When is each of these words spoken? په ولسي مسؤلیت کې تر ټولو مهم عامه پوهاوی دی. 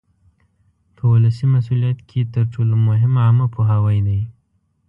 په 0.95 1.03
ولسي 1.13 1.45
مسؤلیت 1.55 1.99
کې 2.09 2.21
تر 2.33 2.43
ټولو 2.53 2.75
مهم 2.87 3.13
عامه 3.23 3.45
پوهاوی 3.53 3.99
دی. 4.07 4.21